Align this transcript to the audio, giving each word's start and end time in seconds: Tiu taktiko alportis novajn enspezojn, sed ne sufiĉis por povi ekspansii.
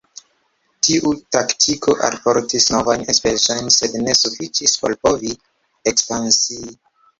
Tiu 0.85 1.11
taktiko 1.35 1.95
alportis 2.07 2.65
novajn 2.77 3.05
enspezojn, 3.15 3.71
sed 3.77 3.99
ne 4.07 4.17
sufiĉis 4.23 4.77
por 4.83 4.99
povi 5.07 5.37
ekspansii. 5.95 6.77